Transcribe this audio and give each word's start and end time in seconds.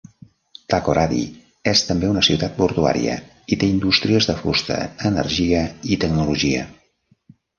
Takoradi 0.73 1.19
és 1.71 1.83
també 1.89 2.07
una 2.13 2.23
ciutat 2.27 2.55
portuària 2.61 3.17
i 3.55 3.59
té 3.63 3.69
indústries 3.73 4.29
de 4.31 4.35
fusta, 4.41 4.79
energia 5.13 5.63
i 5.93 5.99
tecnologia. 6.05 6.65